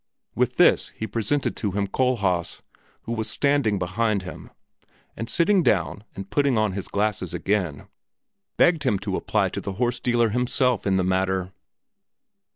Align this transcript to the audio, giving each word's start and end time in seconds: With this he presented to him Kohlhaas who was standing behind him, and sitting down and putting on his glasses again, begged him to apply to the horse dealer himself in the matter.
With 0.33 0.55
this 0.57 0.89
he 0.95 1.05
presented 1.05 1.55
to 1.57 1.73
him 1.73 1.85
Kohlhaas 1.85 2.63
who 3.03 3.11
was 3.13 3.29
standing 3.29 3.77
behind 3.77 4.23
him, 4.23 4.49
and 5.15 5.29
sitting 5.29 5.61
down 5.61 6.05
and 6.15 6.27
putting 6.31 6.57
on 6.57 6.71
his 6.71 6.87
glasses 6.87 7.35
again, 7.35 7.87
begged 8.57 8.81
him 8.81 8.97
to 8.97 9.15
apply 9.15 9.49
to 9.49 9.61
the 9.61 9.73
horse 9.73 9.99
dealer 9.99 10.29
himself 10.29 10.87
in 10.87 10.97
the 10.97 11.03
matter. 11.03 11.51